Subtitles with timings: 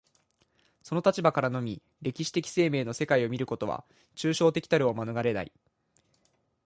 [0.81, 3.85] その立場からのみ歴史的生命の世界を見ることは、
[4.15, 5.51] 抽象的たるを免れない。